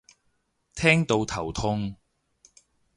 [0.73, 1.95] 聽到頭痛